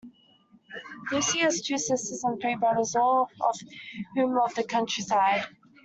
[1.11, 3.55] Lucy has two sisters and three brothers, all of
[4.15, 5.43] whom love the countryside